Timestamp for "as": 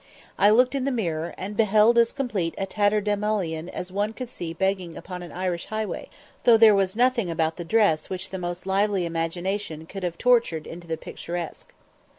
1.99-2.11, 3.69-3.91